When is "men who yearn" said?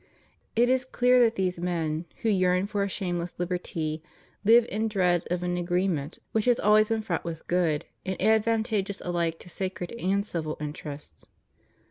1.59-2.65